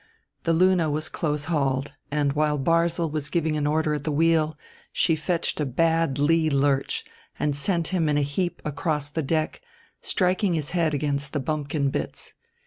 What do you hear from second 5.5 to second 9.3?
a bad lee lurch and sent him in a heap across the